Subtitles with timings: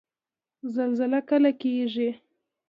[0.75, 2.09] زلزله کله کیږي؟